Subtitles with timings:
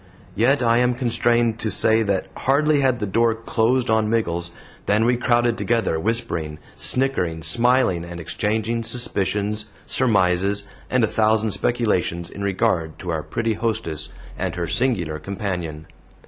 [0.33, 4.49] Yet I am constrained to say that hardly had the door closed on Miggles
[4.87, 12.31] than we crowded together, whispering, snickering, smiling, and exchanging suspicions, surmises, and a thousand speculations
[12.31, 14.09] in regard to our pretty hostess
[14.39, 15.85] and her singular companion.